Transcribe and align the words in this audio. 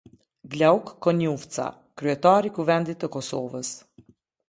Glauk 0.55 0.89
Konjufca- 1.07 1.67
kryetar 2.01 2.51
i 2.51 2.55
Kuvendit 2.59 3.01
të 3.05 3.15
Kosovës. 3.19 3.75